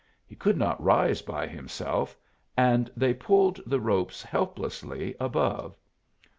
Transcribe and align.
He 0.25 0.33
could 0.35 0.57
not 0.57 0.83
rise 0.83 1.21
by 1.21 1.45
himself, 1.45 2.17
and 2.57 2.89
they 2.97 3.13
pulled 3.13 3.61
the 3.67 3.79
ropes 3.79 4.23
helplessly 4.23 5.13
above. 5.19 5.77